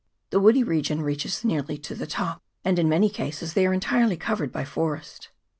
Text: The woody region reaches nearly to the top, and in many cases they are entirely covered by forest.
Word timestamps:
The 0.31 0.39
woody 0.39 0.63
region 0.63 1.03
reaches 1.03 1.45
nearly 1.45 1.77
to 1.77 1.93
the 1.93 2.07
top, 2.07 2.41
and 2.65 2.79
in 2.79 2.89
many 2.89 3.07
cases 3.07 3.53
they 3.53 3.67
are 3.67 3.71
entirely 3.73 4.17
covered 4.17 4.51
by 4.51 4.65
forest. 4.65 5.29